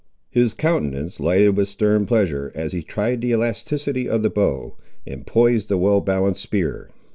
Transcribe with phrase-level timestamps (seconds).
[0.31, 5.27] His countenance lighted with stern pleasure, as he tried the elasticity of the bow, and
[5.27, 6.89] poised the well balanced spear.